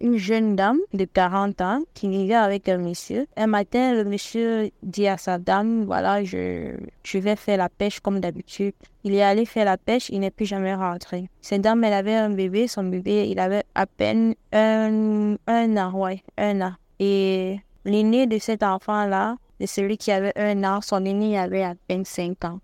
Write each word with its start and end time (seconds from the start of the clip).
une 0.00 0.16
jeune 0.16 0.56
dame 0.56 0.78
de 0.92 1.04
40 1.04 1.60
ans 1.60 1.80
qui 1.94 2.08
vivait 2.08 2.34
avec 2.34 2.68
un 2.68 2.78
monsieur. 2.78 3.26
Un 3.36 3.46
matin, 3.46 3.94
le 3.94 4.04
monsieur 4.04 4.70
dit 4.82 5.08
à 5.08 5.16
sa 5.16 5.38
dame, 5.38 5.84
voilà, 5.84 6.24
je, 6.24 6.76
je 7.02 7.18
vais 7.18 7.36
faire 7.36 7.58
la 7.58 7.68
pêche 7.68 8.00
comme 8.00 8.20
d'habitude. 8.20 8.74
Il 9.04 9.14
est 9.14 9.22
allé 9.22 9.44
faire 9.44 9.64
la 9.64 9.76
pêche, 9.76 10.08
il 10.10 10.20
n'est 10.20 10.30
plus 10.30 10.46
jamais 10.46 10.74
rentré. 10.74 11.28
Cette 11.40 11.62
dame, 11.62 11.84
elle 11.84 11.92
avait 11.92 12.14
un 12.14 12.30
bébé, 12.30 12.68
son 12.68 12.84
bébé, 12.84 13.28
il 13.28 13.38
avait 13.38 13.64
à 13.74 13.86
peine 13.86 14.34
un, 14.52 15.36
un 15.46 15.76
an, 15.76 15.92
ouais, 15.92 16.22
un 16.38 16.60
an. 16.60 16.72
Et 16.98 17.60
l'aîné 17.84 18.26
de 18.26 18.38
cet 18.38 18.62
enfant-là, 18.62 19.36
de 19.60 19.66
celui 19.66 19.98
qui 19.98 20.10
avait 20.10 20.32
un 20.36 20.64
an, 20.64 20.80
son 20.80 21.04
aîné 21.04 21.38
avait 21.38 21.62
à 21.62 21.74
peine 21.86 22.04
5 22.04 22.44
ans. 22.44 22.60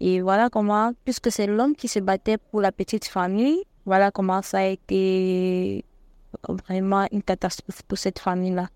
Et 0.00 0.20
voilà 0.20 0.48
comment, 0.48 0.92
puisque 1.04 1.30
c'est 1.30 1.46
l'homme 1.46 1.76
qui 1.76 1.88
se 1.88 1.98
battait 1.98 2.38
pour 2.38 2.60
la 2.60 2.72
petite 2.72 3.04
famille, 3.04 3.62
voilà 3.84 4.10
comment 4.10 4.40
ça 4.42 4.58
a 4.58 4.66
été 4.66 5.84
vraiment 6.48 7.06
une 7.12 7.22
catastrophe 7.22 7.82
pour 7.82 7.98
cette 7.98 8.18
famille-là. 8.18 8.68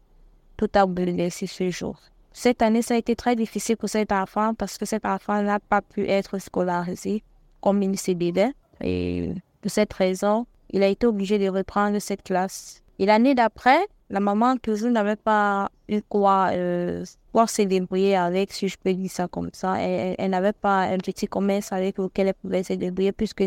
Tout 0.56 0.70
a 0.74 0.86
bouleversé 0.86 1.46
ce 1.46 1.70
jour. 1.70 1.96
Cette 2.32 2.62
année, 2.62 2.82
ça 2.82 2.94
a 2.94 2.96
été 2.96 3.14
très 3.14 3.36
difficile 3.36 3.76
pour 3.76 3.88
cet 3.88 4.10
enfant 4.12 4.54
parce 4.54 4.76
que 4.76 4.84
cet 4.84 5.04
enfant 5.04 5.42
n'a 5.42 5.60
pas 5.60 5.82
pu 5.82 6.08
être 6.08 6.38
scolarisé 6.38 7.22
comme 7.60 7.82
il 7.82 7.98
se 7.98 8.10
devait. 8.10 8.52
Et 8.80 9.32
de 9.62 9.68
cette 9.68 9.92
raison, 9.92 10.46
il 10.70 10.82
a 10.82 10.88
été 10.88 11.06
obligé 11.06 11.38
de 11.38 11.48
reprendre 11.48 11.98
cette 12.00 12.22
classe. 12.22 12.82
Et 12.98 13.06
l'année 13.06 13.34
d'après, 13.34 13.86
la 14.10 14.20
maman 14.20 14.56
toujours 14.56 14.90
n'avait 14.90 15.16
pas 15.16 15.70
eu 15.88 16.02
quoi, 16.02 16.50
euh, 16.52 17.04
quoi 17.32 17.46
se 17.46 17.62
débrouiller 17.62 18.16
avec, 18.16 18.52
si 18.52 18.68
je 18.68 18.76
peux 18.76 18.92
dire 18.92 19.10
ça 19.10 19.28
comme 19.28 19.50
ça. 19.52 19.80
Elle, 19.80 20.16
elle 20.18 20.30
n'avait 20.30 20.52
pas 20.52 20.82
un 20.82 20.98
petit 20.98 21.26
commerce 21.26 21.72
avec 21.72 21.98
lequel 21.98 22.28
elle 22.28 22.34
pouvait 22.34 22.62
se 22.62 22.72
débrouiller 22.74 23.12
puisque 23.12 23.44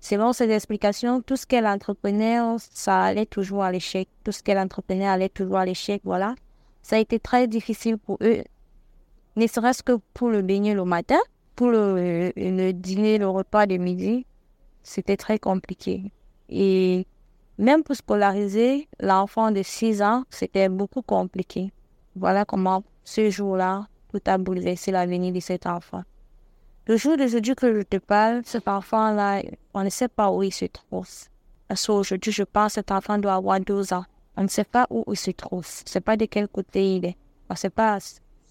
Selon 0.00 0.32
ses 0.32 0.50
explications, 0.50 1.20
tout 1.20 1.36
ce 1.36 1.46
qu'elle 1.46 1.66
entreprenait, 1.66 2.38
ça 2.58 3.02
allait 3.02 3.26
toujours 3.26 3.62
à 3.62 3.70
l'échec. 3.70 4.08
Tout 4.24 4.32
ce 4.32 4.42
qu'elle 4.42 4.58
entreprenait 4.58 5.06
allait 5.06 5.28
toujours 5.28 5.58
à 5.58 5.66
l'échec, 5.66 6.00
voilà. 6.04 6.34
Ça 6.82 6.96
a 6.96 6.98
été 6.98 7.18
très 7.18 7.46
difficile 7.46 7.98
pour 7.98 8.16
eux, 8.22 8.42
ne 9.36 9.46
serait-ce 9.46 9.82
que 9.82 9.98
pour 10.14 10.28
le 10.28 10.42
baigner 10.42 10.74
le 10.74 10.84
matin, 10.84 11.18
pour 11.54 11.68
le, 11.68 12.32
le 12.36 12.72
dîner, 12.72 13.18
le 13.18 13.28
repas 13.28 13.66
de 13.66 13.76
midi. 13.76 14.26
C'était 14.82 15.16
très 15.16 15.38
compliqué. 15.38 16.10
Et 16.48 17.06
même 17.58 17.82
pour 17.82 17.94
scolariser 17.94 18.88
l'enfant 18.98 19.50
de 19.50 19.62
6 19.62 20.02
ans, 20.02 20.24
c'était 20.30 20.68
beaucoup 20.68 21.02
compliqué. 21.02 21.72
Voilà 22.16 22.44
comment 22.44 22.82
ce 23.04 23.30
jour-là, 23.30 23.86
tout 24.10 24.20
a 24.26 24.38
bouleversé 24.38 24.90
l'avenir 24.90 25.32
de 25.32 25.40
cet 25.40 25.66
enfant. 25.66 26.02
Le 26.86 26.96
jour 26.96 27.16
d'aujourd'hui 27.16 27.54
que 27.54 27.74
je 27.74 27.82
te 27.82 27.98
parle, 27.98 28.40
cet 28.44 28.66
enfant-là, 28.66 29.42
on 29.74 29.84
ne 29.84 29.90
sait 29.90 30.08
pas 30.08 30.30
où 30.30 30.42
il 30.42 30.52
se 30.52 30.64
trouve. 30.64 31.06
Parce 31.68 31.86
qu'aujourd'hui, 31.86 32.32
je 32.32 32.42
pense 32.42 32.72
que 32.72 32.74
cet 32.76 32.90
enfant 32.90 33.18
doit 33.18 33.34
avoir 33.34 33.60
12 33.60 33.92
ans. 33.92 34.04
On 34.36 34.42
ne 34.42 34.48
sait 34.48 34.64
pas 34.64 34.86
où 34.90 35.04
il 35.12 35.16
se 35.16 35.30
trouve. 35.30 35.66
On 35.66 35.84
ne 35.84 35.88
sait 35.88 36.00
pas 36.00 36.16
de 36.16 36.24
quel 36.24 36.48
côté 36.48 36.96
il 36.96 37.04
est. 37.04 37.16
On 37.50 37.54
ne 37.54 37.58
sait 37.58 37.70
pas, 37.70 37.98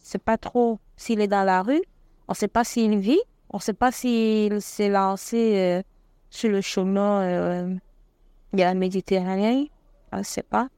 c'est 0.02 0.22
pas 0.22 0.38
trop 0.38 0.80
s'il 0.96 1.22
est 1.22 1.28
dans 1.28 1.44
la 1.44 1.64
rue. 1.64 1.82
On 2.28 2.34
ne 2.34 2.36
sait 2.36 2.48
pas 2.48 2.64
s'il 2.64 3.00
vit. 3.00 3.20
On 3.50 3.58
ne 3.58 3.62
sait 3.62 3.74
pas 3.74 3.92
s'il 3.92 4.62
s'est 4.62 4.90
lancé 4.90 5.56
euh, 5.56 5.82
sur 6.30 6.52
le 6.52 6.62
chemin 6.62 7.22
euh, 7.22 7.76
de 8.54 8.60
la 8.60 8.76
Méditerranée. 8.76 9.72
On 10.14 10.20
ne 10.20 10.24
sait 10.24 10.44
pas. 10.44 10.70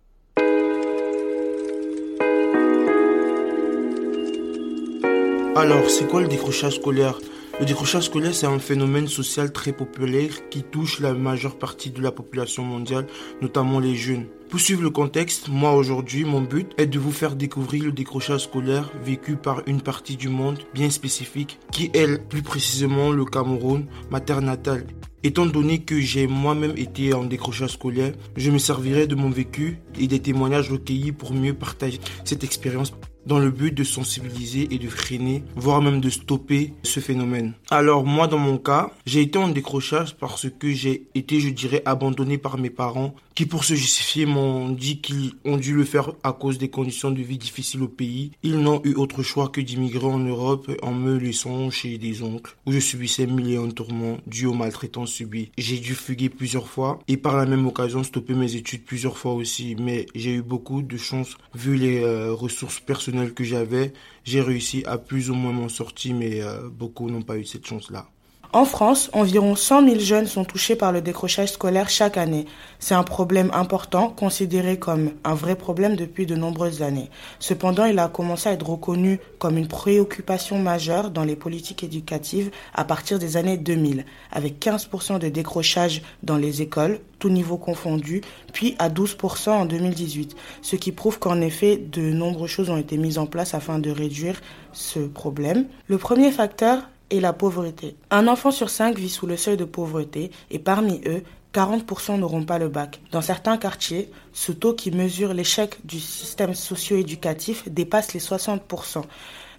Alors, 5.53 5.89
c'est 5.89 6.07
quoi 6.07 6.21
le 6.21 6.29
décrochage 6.29 6.75
scolaire? 6.75 7.19
Le 7.61 7.67
décrochage 7.67 8.05
scolaire, 8.05 8.33
c'est 8.33 8.47
un 8.47 8.57
phénomène 8.57 9.07
social 9.07 9.51
très 9.51 9.71
populaire 9.71 10.49
qui 10.49 10.63
touche 10.63 10.99
la 10.99 11.13
majeure 11.13 11.59
partie 11.59 11.91
de 11.91 12.01
la 12.01 12.11
population 12.11 12.63
mondiale, 12.63 13.05
notamment 13.39 13.79
les 13.79 13.95
jeunes. 13.95 14.25
Pour 14.49 14.59
suivre 14.59 14.81
le 14.81 14.89
contexte, 14.89 15.47
moi 15.47 15.73
aujourd'hui, 15.73 16.25
mon 16.25 16.41
but 16.41 16.71
est 16.79 16.87
de 16.87 16.97
vous 16.97 17.11
faire 17.11 17.35
découvrir 17.35 17.85
le 17.85 17.91
décrochage 17.91 18.45
scolaire 18.45 18.89
vécu 19.05 19.35
par 19.35 19.61
une 19.67 19.79
partie 19.79 20.17
du 20.17 20.27
monde 20.27 20.57
bien 20.73 20.89
spécifique, 20.89 21.59
qui 21.71 21.91
est 21.93 22.17
plus 22.29 22.41
précisément 22.41 23.11
le 23.11 23.25
Cameroun, 23.25 23.85
ma 24.09 24.21
terre 24.21 24.41
natale. 24.41 24.87
Étant 25.21 25.45
donné 25.45 25.83
que 25.83 25.99
j'ai 25.99 26.25
moi-même 26.25 26.73
été 26.77 27.13
en 27.13 27.25
décrochage 27.25 27.73
scolaire, 27.73 28.13
je 28.35 28.49
me 28.49 28.57
servirai 28.57 29.05
de 29.05 29.13
mon 29.13 29.29
vécu 29.29 29.77
et 29.99 30.07
des 30.07 30.19
témoignages 30.19 30.71
recueillis 30.71 31.11
pour 31.11 31.31
mieux 31.31 31.53
partager 31.53 31.99
cette 32.25 32.43
expérience 32.43 32.91
dans 33.25 33.39
le 33.39 33.51
but 33.51 33.73
de 33.73 33.83
sensibiliser 33.83 34.67
et 34.71 34.77
de 34.77 34.87
freiner, 34.87 35.43
voire 35.55 35.81
même 35.81 36.01
de 36.01 36.09
stopper 36.09 36.73
ce 36.83 36.99
phénomène. 36.99 37.53
Alors 37.69 38.05
moi 38.05 38.27
dans 38.27 38.37
mon 38.37 38.57
cas, 38.57 38.91
j'ai 39.05 39.21
été 39.21 39.37
en 39.37 39.49
décrochage 39.49 40.15
parce 40.15 40.47
que 40.49 40.71
j'ai 40.71 41.07
été, 41.15 41.39
je 41.39 41.49
dirais, 41.49 41.81
abandonné 41.85 42.37
par 42.37 42.57
mes 42.57 42.69
parents 42.69 43.13
qui 43.35 43.45
pour 43.45 43.63
se 43.63 43.75
justifier 43.75 44.25
m'ont 44.25 44.69
dit 44.69 44.99
qu'ils 44.99 45.31
ont 45.45 45.57
dû 45.57 45.73
le 45.73 45.85
faire 45.85 46.11
à 46.23 46.33
cause 46.33 46.57
des 46.57 46.69
conditions 46.69 47.11
de 47.11 47.21
vie 47.21 47.37
difficiles 47.37 47.81
au 47.81 47.87
pays. 47.87 48.31
Ils 48.43 48.59
n'ont 48.59 48.81
eu 48.83 48.93
autre 48.95 49.23
choix 49.23 49.47
que 49.47 49.61
d'immigrer 49.61 50.05
en 50.05 50.19
Europe 50.19 50.69
en 50.81 50.91
me 50.91 51.17
laissant 51.17 51.69
chez 51.69 51.97
des 51.97 52.23
oncles 52.23 52.57
où 52.65 52.71
je 52.71 52.79
subissais 52.79 53.23
et 53.23 53.57
un 53.57 53.69
tourments 53.69 54.17
dus 54.27 54.45
aux 54.45 54.53
maltraitances 54.53 55.11
subies. 55.11 55.51
J'ai 55.57 55.77
dû 55.77 55.95
fuguer 55.95 56.29
plusieurs 56.29 56.67
fois 56.67 56.99
et 57.07 57.17
par 57.17 57.37
la 57.37 57.45
même 57.45 57.65
occasion 57.65 58.03
stopper 58.03 58.33
mes 58.33 58.55
études 58.55 58.83
plusieurs 58.83 59.17
fois 59.17 59.33
aussi, 59.33 59.75
mais 59.79 60.05
j'ai 60.13 60.35
eu 60.35 60.41
beaucoup 60.41 60.81
de 60.81 60.97
chance 60.97 61.37
vu 61.55 61.75
les 61.75 62.03
euh, 62.03 62.33
ressources 62.33 62.79
personnelles 62.79 63.10
que 63.33 63.43
j'avais. 63.43 63.93
J'ai 64.23 64.41
réussi 64.41 64.83
à 64.85 64.97
plus 64.97 65.29
ou 65.29 65.35
moins 65.35 65.53
m'en 65.53 65.69
sortir, 65.69 66.15
mais 66.15 66.41
euh, 66.41 66.69
beaucoup 66.69 67.09
n'ont 67.09 67.21
pas 67.21 67.37
eu 67.37 67.45
cette 67.45 67.65
chance-là. 67.65 68.07
En 68.53 68.65
France, 68.65 69.09
environ 69.13 69.55
100 69.55 69.87
000 69.87 69.99
jeunes 69.99 70.27
sont 70.27 70.43
touchés 70.43 70.75
par 70.75 70.91
le 70.91 71.01
décrochage 71.01 71.53
scolaire 71.53 71.89
chaque 71.89 72.17
année. 72.17 72.47
C'est 72.79 72.93
un 72.93 73.03
problème 73.03 73.49
important, 73.53 74.09
considéré 74.09 74.77
comme 74.77 75.11
un 75.23 75.35
vrai 75.35 75.55
problème 75.55 75.95
depuis 75.95 76.25
de 76.25 76.35
nombreuses 76.35 76.81
années. 76.81 77.09
Cependant, 77.39 77.85
il 77.85 77.97
a 77.97 78.09
commencé 78.09 78.49
à 78.49 78.51
être 78.51 78.69
reconnu 78.69 79.21
comme 79.39 79.57
une 79.57 79.69
préoccupation 79.69 80.59
majeure 80.59 81.11
dans 81.11 81.23
les 81.23 81.37
politiques 81.37 81.85
éducatives 81.85 82.51
à 82.73 82.83
partir 82.83 83.19
des 83.19 83.37
années 83.37 83.55
2000, 83.55 84.05
avec 84.33 84.59
15% 84.59 85.17
de 85.19 85.29
décrochage 85.29 86.01
dans 86.21 86.35
les 86.35 86.61
écoles, 86.61 86.99
tout 87.19 87.29
niveau 87.29 87.55
confondu, 87.55 88.19
puis 88.51 88.75
à 88.79 88.89
12% 88.89 89.49
en 89.51 89.65
2018, 89.65 90.35
ce 90.61 90.75
qui 90.75 90.91
prouve 90.91 91.19
qu'en 91.19 91.39
effet, 91.39 91.77
de 91.77 92.01
nombreuses 92.01 92.49
choses 92.49 92.69
ont 92.69 92.75
été 92.75 92.97
mises 92.97 93.17
en 93.17 93.27
place 93.27 93.53
afin 93.53 93.79
de 93.79 93.91
réduire 93.91 94.41
ce 94.73 94.99
problème. 94.99 95.67
Le 95.87 95.97
premier 95.97 96.31
facteur 96.31 96.81
et 97.11 97.19
la 97.19 97.33
pauvreté. 97.33 97.95
Un 98.09 98.27
enfant 98.27 98.49
sur 98.49 98.71
cinq 98.71 98.97
vit 98.97 99.09
sous 99.09 99.27
le 99.27 99.37
seuil 99.37 99.57
de 99.57 99.65
pauvreté 99.65 100.31
et 100.49 100.57
parmi 100.57 101.01
eux, 101.05 101.23
40% 101.53 102.17
n'auront 102.17 102.45
pas 102.45 102.57
le 102.57 102.69
bac. 102.69 103.01
Dans 103.11 103.21
certains 103.21 103.57
quartiers, 103.57 104.09
ce 104.33 104.51
taux 104.51 104.73
qui 104.73 104.89
mesure 104.89 105.33
l'échec 105.33 105.75
du 105.85 105.99
système 105.99 106.55
socio-éducatif 106.55 107.67
dépasse 107.67 108.13
les 108.13 108.21
60%. 108.21 109.03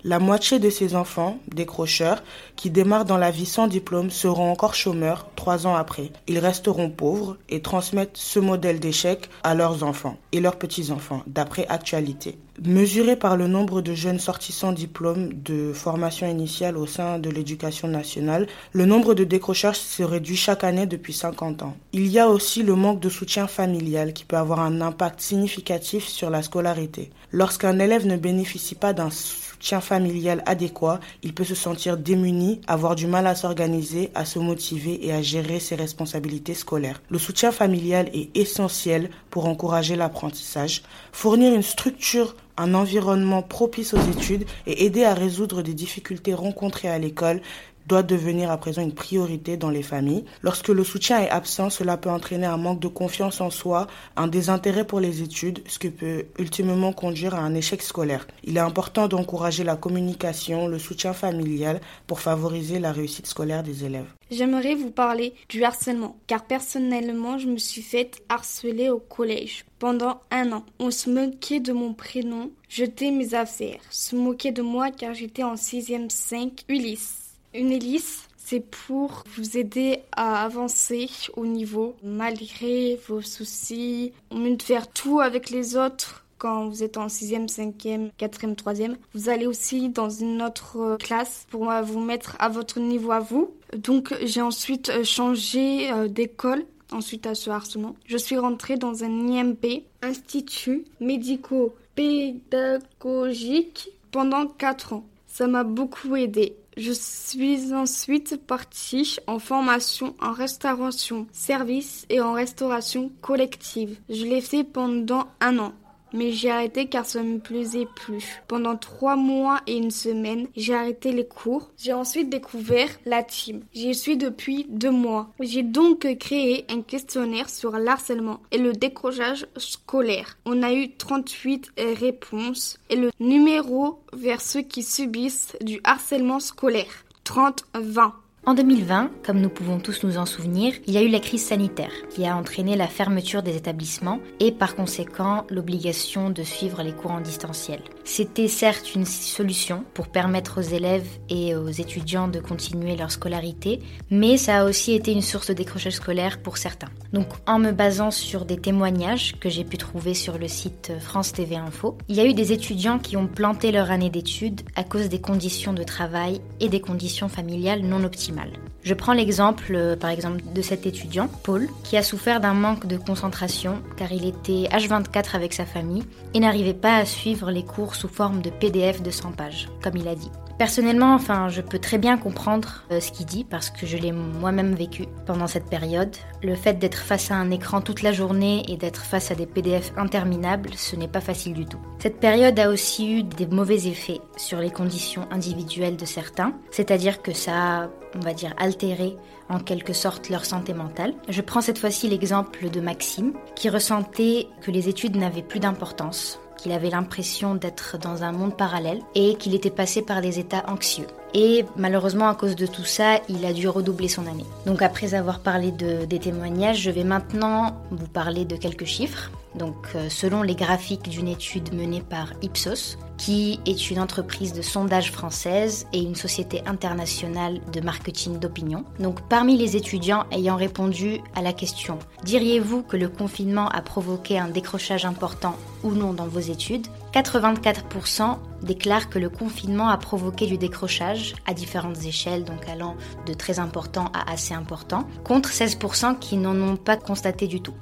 La 0.05 0.19
moitié 0.19 0.59
de 0.59 0.69
ces 0.69 0.97
enfants, 0.97 1.39
décrocheurs, 1.55 2.25
qui 2.57 2.71
démarrent 2.71 3.05
dans 3.05 3.19
la 3.19 3.31
vie 3.31 3.47
sans 3.47 3.69
diplôme, 3.69 4.11
seront 4.11 4.51
encore 4.51 4.75
chômeurs 4.75 5.29
trois 5.37 5.67
ans 5.69 5.77
après. 5.77 6.11
Ils 6.27 6.41
resteront 6.41 6.91
pauvres 6.91 7.37
et 7.49 7.63
transmettent 7.63 8.17
ce 8.17 8.41
modèle 8.41 8.81
d'échec 8.81 9.31
à 9.45 9.55
leurs 9.55 9.85
enfants 9.85 10.17
et 10.33 10.41
leurs 10.41 10.57
petits-enfants, 10.57 11.23
d'après 11.29 11.67
Actualité. 11.69 12.37
Mesuré 12.65 13.17
par 13.17 13.37
le 13.37 13.49
nombre 13.49 13.83
de 13.83 13.93
jeunes 13.93 14.21
sortis 14.21 14.53
sans 14.53 14.71
diplôme 14.71 15.33
de 15.33 15.73
formation 15.73 16.29
initiale 16.29 16.77
au 16.77 16.87
sein 16.87 17.19
de 17.19 17.29
l'éducation 17.29 17.89
nationale, 17.89 18.47
le 18.73 18.87
nombre 18.87 19.15
de 19.15 19.25
décrochages 19.25 19.81
se 19.81 20.05
réduit 20.05 20.37
chaque 20.37 20.63
année 20.63 20.87
depuis 20.87 21.13
50 21.13 21.63
ans. 21.65 21.77
Il 21.93 22.07
y 22.07 22.21
a 22.21 22.29
aussi 22.29 22.63
le 22.63 22.77
manque 22.77 23.01
de 23.01 23.09
soutien 23.09 23.49
familial 23.49 24.13
qui 24.13 24.25
peut 24.25 24.37
avoir 24.37 24.61
un 24.61 24.81
impact 24.81 25.21
significatif 25.21 26.07
sur 26.07 26.31
la 26.31 26.41
scolarité. 26.43 27.11
Lorsqu'un 27.33 27.81
élève 27.81 28.07
ne 28.07 28.17
bénéficie 28.17 28.77
pas 28.77 28.93
d'un 28.93 29.11
soutien 29.11 29.81
familial 29.81 30.45
adéquat, 30.47 31.01
il 31.25 31.35
peut 31.35 31.45
se 31.45 31.57
sentir 31.57 31.97
démuni, 31.97 32.61
avoir 32.69 32.95
du 32.95 33.09
mal 33.09 33.27
à 33.27 33.35
s'organiser, 33.35 34.11
à 34.15 34.25
se 34.25 34.39
motiver 34.39 35.05
et 35.05 35.13
à 35.13 35.21
gérer 35.21 35.59
ses 35.59 35.75
responsabilités 35.75 36.55
scolaires. 36.55 37.03
Le 37.11 37.19
soutien 37.19 37.51
familial 37.51 38.09
est 38.15 38.37
essentiel 38.37 39.11
pour 39.31 39.47
encourager 39.47 39.97
l'apprentissage, 39.97 40.83
fournir 41.11 41.55
une 41.55 41.63
structure 41.63 42.37
un 42.57 42.75
environnement 42.75 43.43
propice 43.43 43.95
aux 43.95 44.11
études 44.11 44.45
et 44.67 44.85
aider 44.85 45.05
à 45.05 45.15
résoudre 45.15 45.63
des 45.63 45.75
difficultés 45.75 46.35
rencontrées 46.35 46.91
à 46.91 46.99
l'école 46.99 47.41
doit 47.87 48.03
devenir 48.03 48.51
à 48.51 48.57
présent 48.57 48.83
une 48.83 48.95
priorité 48.95 49.57
dans 49.57 49.71
les 49.71 49.83
familles. 49.83 50.25
Lorsque 50.43 50.69
le 50.69 50.85
soutien 50.85 51.21
est 51.21 51.31
absent, 51.31 51.71
cela 51.71 51.97
peut 51.97 52.11
entraîner 52.11 52.47
un 52.47 52.57
manque 52.57 52.81
de 52.81 52.89
confiance 52.89 53.41
en 53.41 53.51
soi, 53.51 53.87
un 54.17 54.27
désintérêt 54.27 54.87
pour 54.87 55.01
les 55.01 55.23
études, 55.23 55.61
ce 55.67 55.79
qui 55.79 55.91
peut 55.91 56.27
ultimement 56.39 56.93
conduire 56.93 57.35
à 57.35 57.39
un 57.39 57.55
échec 57.55 57.83
scolaire. 57.83 58.27
Il 58.45 58.57
est 58.57 58.61
important 58.61 59.09
d'encourager 59.09 59.65
la 59.65 59.77
communication, 59.77 60.69
le 60.69 60.79
soutien 60.79 61.13
familial 61.13 61.81
pour 62.07 62.21
favoriser 62.21 62.79
la 62.79 62.93
réussite 62.93 63.27
scolaire 63.27 63.63
des 63.63 63.85
élèves. 63.85 64.07
J'aimerais 64.31 64.75
vous 64.75 64.91
parler 64.91 65.35
du 65.51 65.63
harcèlement, 65.63 66.17
car 66.27 66.45
personnellement, 66.45 67.37
je 67.37 67.49
me 67.49 67.59
suis 67.59 67.83
faite 67.83 68.23
harceler 68.31 68.89
au 68.89 68.99
collège 68.99 69.67
pendant 69.79 70.23
un 70.31 70.53
an. 70.53 70.65
On 70.79 70.91
se 70.91 71.11
moquait 71.11 71.61
de 71.61 71.73
mon 71.73 71.93
prénom, 71.93 72.51
jetait 72.69 73.11
mes 73.11 73.35
affaires, 73.35 73.81
se 73.91 74.17
moquait 74.17 74.53
de 74.53 74.63
moi 74.63 74.91
car 74.91 75.13
j'étais 75.13 75.43
en 75.43 75.57
6e 75.57 76.09
5 76.09 76.65
Ulysse. 76.69 77.32
Une 77.55 77.71
hélice, 77.71 78.29
c'est 78.39 78.65
pour 78.87 79.25
vous 79.37 79.59
aider 79.59 79.99
à 80.13 80.43
avancer 80.43 81.11
au 81.37 81.45
niveau 81.45 81.95
malgré 82.03 82.99
vos 83.09 83.21
soucis, 83.21 84.13
au 84.31 84.37
mieux 84.37 84.57
de 84.57 84.63
faire 84.63 84.89
tout 84.89 85.21
avec 85.21 85.51
les 85.51 85.77
autres 85.77 86.25
quand 86.39 86.67
vous 86.69 86.83
êtes 86.83 86.97
en 86.97 87.09
6e, 87.09 87.49
5e, 87.49 88.09
4e, 88.19 88.57
3e. 88.57 88.97
Vous 89.15 89.29
allez 89.29 89.47
aussi 89.47 89.91
dans 89.91 90.09
une 90.09 90.41
autre 90.43 90.97
classe 90.99 91.47
pour 91.51 91.71
vous 91.83 92.01
mettre 92.01 92.37
à 92.41 92.49
votre 92.49 92.81
niveau 92.81 93.13
à 93.13 93.21
vous. 93.21 93.51
Donc 93.77 94.15
j'ai 94.25 94.41
ensuite 94.41 95.05
changé 95.05 95.91
d'école 96.09 96.65
ensuite 96.91 97.27
à 97.27 97.35
ce 97.35 97.51
harcèlement. 97.51 97.97
Je 98.07 98.17
suis 98.17 98.39
rentrée 98.39 98.77
dans 98.77 99.05
un 99.05 99.29
IMP, 99.29 99.85
Institut 100.03 100.87
médico-pédagogique, 101.01 103.91
pendant 104.11 104.47
4 104.47 104.95
ans. 104.95 105.05
Ça 105.27 105.47
m'a 105.47 105.65
beaucoup 105.65 106.17
aidé. 106.17 106.57
Je 106.77 106.93
suis 106.93 107.75
ensuite 107.75 108.47
partie 108.47 109.19
en 109.27 109.39
formation 109.39 110.15
en 110.21 110.33
restauration 110.33 111.27
service 111.31 112.07
et 112.09 112.21
en 112.21 112.33
restauration 112.33 113.13
collective. 113.21 113.99
Je 114.09 114.25
l'ai 114.25 114.41
fait 114.41 114.65
pendant 114.65 115.27
un 115.41 115.59
an 115.59 115.75
mais 116.13 116.33
j'ai 116.33 116.51
arrêté 116.51 116.87
car 116.87 117.07
ça 117.07 117.23
me 117.23 117.39
plaisait 117.39 117.87
plus. 117.95 118.43
Pendant 118.49 118.77
trois 118.77 119.17
mois 119.17 119.61
et 119.67 119.77
une 119.77 119.91
semaine, 119.91 120.47
j'ai 120.57 120.75
arrêté 120.75 121.13
les 121.13 121.27
cours. 121.27 121.71
J'ai 121.77 121.93
ensuite 121.93 122.31
découvert 122.31 122.89
la 123.05 123.23
team. 123.23 123.63
J'y 123.73 123.95
suis 123.95 124.17
depuis 124.17 124.67
deux 124.69 124.91
mois. 124.91 125.31
J'ai 125.41 125.63
donc 125.63 126.07
créé 126.19 126.65
un 126.71 126.83
questionnaire 126.83 127.49
sur 127.49 127.73
l'harcèlement 127.73 128.41
et 128.51 128.59
le 128.59 128.73
décrochage 128.73 129.47
scolaire. 129.57 130.39
On 130.45 130.63
a 130.63 130.73
eu 130.73 130.91
38 130.91 131.73
réponses 131.99 132.79
et 132.91 132.97
le 132.97 133.11
numéro 133.21 134.01
vers 134.13 134.41
ceux 134.41 134.63
qui 134.63 134.83
subissent 134.83 135.57
du 135.61 135.81
harcèlement 135.85 136.41
scolaire. 136.41 137.05
30-20. 137.25 138.13
En 138.45 138.55
2020, 138.55 139.13
comme 139.25 139.41
nous 139.41 139.49
pouvons 139.49 139.79
tous 139.79 140.03
nous 140.03 140.19
en 140.19 140.27
souvenir, 140.27 140.75
il 140.89 140.95
y 140.95 140.97
a 140.97 141.03
eu 141.03 141.09
la 141.09 141.21
crise 141.21 141.47
sanitaire 141.47 141.93
qui 142.11 142.27
a 142.27 142.37
entraîné 142.37 142.75
la 142.75 142.89
fermeture 142.89 143.45
des 143.45 143.57
établissements 143.57 144.19
et 144.41 144.51
par 144.51 144.75
conséquent 144.75 145.47
l'obligation 145.49 146.29
de 146.29 146.43
suivre 146.43 146.83
les 146.83 146.91
cours 146.91 147.13
en. 147.13 147.83
C'était 148.05 148.49
certes 148.49 148.95
une 148.95 149.05
solution 149.05 149.85
pour 149.95 150.09
permettre 150.09 150.59
aux 150.59 150.75
élèves 150.75 151.07
et 151.29 151.55
aux 151.55 151.69
étudiants 151.69 152.29
de 152.29 152.41
continuer 152.41 152.97
leur 152.97 153.13
scolarité, 153.13 153.81
mais 154.11 154.37
ça 154.37 154.61
a 154.61 154.65
aussi 154.65 154.93
été 154.93 155.13
une 155.13 155.23
source 155.23 155.49
de 155.49 155.55
décrochage 155.55 155.95
scolaire 155.95 156.43
pour 156.43 156.57
certains. 156.57 156.91
Donc 157.13 157.29
en 157.47 157.59
me 157.59 157.71
basant 157.71 158.11
sur 158.11 158.45
des 158.45 158.57
témoignages 158.57 159.35
que 159.39 159.49
j'ai 159.49 159.65
pu 159.65 159.79
trouver 159.79 160.15
sur 160.15 160.37
le 160.37 160.49
site 160.49 160.93
France 161.01 161.33
TV 161.33 161.57
Info, 161.57 161.97
il 162.09 162.17
y 162.17 162.21
a 162.21 162.27
eu 162.27 162.35
des 162.35 162.53
étudiants 162.53 162.99
qui 162.99 163.17
ont 163.17 163.29
planté 163.29 163.71
leur 163.71 163.91
année 163.91 164.11
d'études 164.11 164.63
à 164.75 164.85
cause 164.85 165.09
des 165.09 165.21
conditions 165.21 165.73
de 165.73 165.85
travail 165.85 166.41
et 166.61 166.69
des 166.69 166.81
conditions 166.81 167.29
familiales 167.29 167.83
non 167.83 168.05
optimales. 168.05 168.53
Je 168.83 168.95
prends 168.95 169.13
l'exemple, 169.13 169.75
euh, 169.75 169.95
par 169.95 170.11
exemple, 170.11 170.41
de 170.53 170.61
cet 170.61 170.87
étudiant, 170.87 171.29
Paul, 171.45 171.69
qui 171.85 171.97
a 171.97 172.03
souffert 172.03 172.41
d'un 172.41 172.55
manque 172.55 172.87
de 172.87 172.97
concentration 172.97 173.81
car 173.97 174.11
il 174.11 174.27
était 174.27 174.69
H24 174.77 175.37
avec 175.37 175.53
sa 175.53 175.65
famille 175.65 176.03
et 176.35 176.41
n'arrivait 176.41 176.75
pas 176.75 176.97
à 176.97 177.05
suivre 177.05 177.53
les 177.53 177.65
cours 177.65 177.95
sous 177.95 178.09
forme 178.09 178.43
de 178.43 178.51
PDF 178.51 179.01
de 179.01 179.11
100 179.11 179.33
pages, 179.33 179.69
comme 179.83 179.97
il 179.97 180.09
a 180.09 180.17
dit. 180.17 180.31
Personnellement, 180.63 181.15
enfin, 181.15 181.49
je 181.49 181.61
peux 181.61 181.81
très 181.81 181.99
bien 181.99 182.17
comprendre 182.17 182.85
euh, 182.93 183.01
ce 183.01 183.11
qu'il 183.11 183.27
dit 183.27 183.43
parce 183.43 183.69
que 183.69 183.85
je 183.85 183.97
l'ai 183.97 184.13
moi-même 184.13 184.77
vécu 184.77 185.07
pendant 185.27 185.49
cette 185.49 185.69
période. 185.69 186.15
Le 186.41 186.55
fait 186.55 186.75
d'être 186.75 186.99
face 186.99 187.33
à 187.33 187.35
un 187.35 187.51
écran 187.51 187.81
toute 187.81 188.01
la 188.03 188.13
journée 188.13 188.63
et 188.69 188.77
d'être 188.77 189.05
face 189.05 189.33
à 189.33 189.35
des 189.35 189.47
PDF 189.47 189.93
interminables, 189.97 190.71
ce 190.77 190.95
n'est 190.95 191.09
pas 191.09 191.21
facile 191.21 191.55
du 191.55 191.67
tout. 191.67 191.81
Cette 191.99 192.21
période 192.21 192.57
a 192.61 192.69
aussi 192.69 193.13
eu 193.13 193.23
des 193.25 193.49
mauvais 193.49 193.89
effets 193.89 194.21
sur 194.37 194.61
les 194.61 194.71
conditions 194.71 195.27
individuelles 195.33 195.97
de 195.97 196.05
certains, 196.05 196.55
c'est-à-dire 196.71 197.23
que 197.23 197.33
ça 197.33 197.55
a, 197.55 197.89
on 198.15 198.21
va 198.21 198.33
dire, 198.33 198.55
altéré 198.57 199.17
en 199.49 199.59
quelque 199.59 199.93
sorte 199.93 200.31
leur 200.31 200.45
santé 200.45 200.75
mentale. 200.75 201.15
Je 201.29 201.41
prends 201.41 201.61
cette 201.61 201.79
fois-ci 201.79 202.09
l'exemple 202.09 202.71
de 202.71 202.81
Maxime, 202.81 203.33
qui 203.57 203.69
ressentait 203.69 204.47
que 204.61 204.71
les 204.71 204.89
études 204.89 205.17
n'avaient 205.17 205.43
plus 205.43 205.59
d'importance 205.59 206.39
qu'il 206.57 206.73
avait 206.73 206.91
l'impression 206.91 207.55
d'être 207.55 207.99
dans 207.99 208.23
un 208.23 208.33
monde 208.33 208.57
parallèle 208.57 209.01
et 209.15 209.35
qu'il 209.37 209.55
était 209.55 209.71
passé 209.71 210.03
par 210.03 210.21
des 210.21 210.39
états 210.39 210.65
anxieux. 210.69 211.07
Et 211.35 211.65
malheureusement, 211.77 212.29
à 212.29 212.35
cause 212.35 212.57
de 212.57 212.67
tout 212.67 212.85
ça, 212.85 213.21
il 213.29 213.45
a 213.47 213.53
dû 213.53 213.69
redoubler 213.69 214.09
son 214.09 214.27
année. 214.27 214.45
Donc 214.67 214.83
après 214.83 215.15
avoir 215.15 215.41
parlé 215.41 215.71
de, 215.73 216.05
des 216.05 216.19
témoignages, 216.19 216.81
je 216.81 216.91
vais 216.91 217.05
maintenant 217.05 217.77
vous 217.91 218.07
parler 218.07 218.45
de 218.45 218.57
quelques 218.57 218.85
chiffres. 218.85 219.31
Donc 219.55 219.77
euh, 219.95 220.09
selon 220.09 220.43
les 220.43 220.55
graphiques 220.55 221.09
d'une 221.09 221.29
étude 221.29 221.75
menée 221.75 222.03
par 222.03 222.33
Ipsos, 222.43 222.99
qui 223.19 223.61
est 223.67 223.91
une 223.91 224.01
entreprise 224.01 224.53
de 224.53 224.63
sondage 224.63 225.13
française 225.13 225.87
et 225.93 226.01
une 226.03 226.15
société 226.15 226.63
internationale 226.67 227.61
de 227.73 227.81
marketing 227.81 228.39
d'opinion. 228.39 228.85
Donc 228.99 229.21
parmi 229.29 229.57
les 229.57 229.77
étudiants 229.77 230.25
ayant 230.33 230.57
répondu 230.57 231.21
à 231.35 231.43
la 231.43 231.53
question 231.53 231.99
Diriez-vous 232.25 232.83
que 232.83 232.97
le 232.97 233.09
confinement 233.09 233.69
a 233.69 233.83
provoqué 233.83 234.39
un 234.39 234.49
décrochage 234.49 235.05
important 235.05 235.57
ou 235.85 235.93
non 235.93 236.13
dans 236.13 236.27
vos 236.27 236.41
études? 236.41 236.87
84% 237.13 238.39
déclarent 238.63 239.11
que 239.11 239.19
le 239.19 239.29
confinement 239.29 239.89
a 239.89 239.99
provoqué 239.99 240.47
du 240.47 240.57
décrochage 240.57 241.35
à 241.47 241.53
différentes 241.53 242.05
échelles, 242.05 242.45
donc 242.45 242.69
allant 242.69 242.97
de 243.27 243.35
très 243.35 243.59
important 243.59 244.07
à 244.15 244.33
assez 244.33 244.55
important, 244.55 245.07
contre 245.25 245.51
16% 245.51 246.19
qui 246.19 246.37
n'en 246.37 246.57
ont 246.61 246.77
pas 246.77 246.97
constaté 246.97 247.47
du 247.47 247.61
tout. 247.61 247.75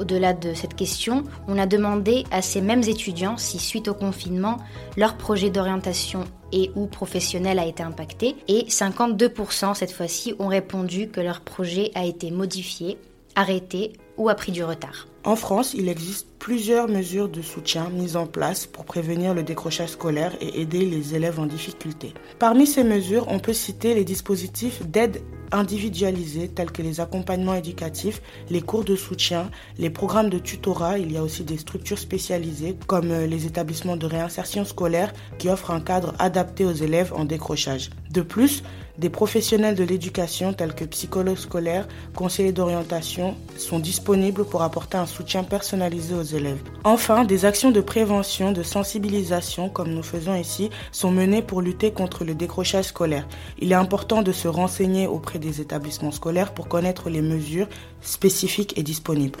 Au-delà 0.00 0.32
de 0.32 0.54
cette 0.54 0.74
question, 0.74 1.24
on 1.46 1.58
a 1.58 1.66
demandé 1.66 2.24
à 2.30 2.42
ces 2.42 2.60
mêmes 2.60 2.82
étudiants 2.82 3.36
si 3.36 3.58
suite 3.58 3.88
au 3.88 3.94
confinement, 3.94 4.56
leur 4.96 5.16
projet 5.16 5.50
d'orientation 5.50 6.24
et 6.52 6.70
ou 6.74 6.86
professionnel 6.86 7.58
a 7.58 7.66
été 7.66 7.82
impacté, 7.82 8.34
et 8.48 8.64
52% 8.64 9.74
cette 9.74 9.92
fois-ci 9.92 10.34
ont 10.38 10.48
répondu 10.48 11.08
que 11.08 11.20
leur 11.20 11.42
projet 11.42 11.90
a 11.94 12.04
été 12.04 12.30
modifié, 12.30 12.98
arrêté 13.36 13.92
ou 14.16 14.28
a 14.28 14.34
pris 14.34 14.52
du 14.52 14.64
retard. 14.64 15.06
En 15.22 15.36
France, 15.36 15.74
il 15.74 15.88
existe 15.88 16.28
plusieurs 16.38 16.88
mesures 16.88 17.28
de 17.28 17.42
soutien 17.42 17.90
mises 17.90 18.16
en 18.16 18.26
place 18.26 18.66
pour 18.66 18.86
prévenir 18.86 19.34
le 19.34 19.42
décrochage 19.42 19.90
scolaire 19.90 20.34
et 20.40 20.62
aider 20.62 20.86
les 20.86 21.14
élèves 21.14 21.38
en 21.38 21.46
difficulté. 21.46 22.14
Parmi 22.38 22.66
ces 22.66 22.84
mesures, 22.84 23.26
on 23.28 23.38
peut 23.38 23.52
citer 23.52 23.94
les 23.94 24.04
dispositifs 24.04 24.82
d'aide 24.86 25.20
individualisés 25.52 26.48
tels 26.48 26.70
que 26.70 26.82
les 26.82 27.00
accompagnements 27.00 27.54
éducatifs, 27.54 28.22
les 28.50 28.60
cours 28.60 28.84
de 28.84 28.96
soutien, 28.96 29.50
les 29.78 29.90
programmes 29.90 30.30
de 30.30 30.38
tutorat. 30.38 30.98
Il 30.98 31.12
y 31.12 31.16
a 31.16 31.22
aussi 31.22 31.44
des 31.44 31.58
structures 31.58 31.98
spécialisées 31.98 32.76
comme 32.86 33.10
euh, 33.10 33.26
les 33.26 33.46
établissements 33.46 33.96
de 33.96 34.06
réinsertion 34.06 34.64
scolaire 34.64 35.12
qui 35.38 35.48
offrent 35.48 35.70
un 35.70 35.80
cadre 35.80 36.14
adapté 36.18 36.64
aux 36.64 36.72
élèves 36.72 37.12
en 37.14 37.24
décrochage. 37.24 37.90
De 38.10 38.22
plus, 38.22 38.62
des 39.00 39.08
professionnels 39.08 39.76
de 39.76 39.82
l'éducation 39.82 40.52
tels 40.52 40.74
que 40.74 40.84
psychologues 40.84 41.38
scolaires, 41.38 41.88
conseillers 42.14 42.52
d'orientation 42.52 43.34
sont 43.56 43.78
disponibles 43.78 44.44
pour 44.44 44.62
apporter 44.62 44.98
un 44.98 45.06
soutien 45.06 45.42
personnalisé 45.42 46.14
aux 46.14 46.22
élèves. 46.22 46.60
Enfin, 46.84 47.24
des 47.24 47.46
actions 47.46 47.70
de 47.70 47.80
prévention, 47.80 48.52
de 48.52 48.62
sensibilisation, 48.62 49.70
comme 49.70 49.94
nous 49.94 50.02
faisons 50.02 50.34
ici, 50.34 50.68
sont 50.92 51.10
menées 51.10 51.40
pour 51.40 51.62
lutter 51.62 51.92
contre 51.92 52.24
le 52.24 52.34
décrochage 52.34 52.86
scolaire. 52.86 53.26
Il 53.58 53.72
est 53.72 53.74
important 53.74 54.20
de 54.20 54.32
se 54.32 54.48
renseigner 54.48 55.06
auprès 55.06 55.38
des 55.38 55.62
établissements 55.62 56.12
scolaires 56.12 56.52
pour 56.52 56.68
connaître 56.68 57.08
les 57.08 57.22
mesures 57.22 57.68
spécifiques 58.02 58.76
et 58.78 58.82
disponibles. 58.82 59.40